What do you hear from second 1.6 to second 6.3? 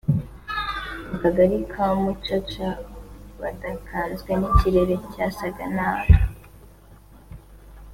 ka Mucaca badakanzwe n’ikirere cyasaga nabi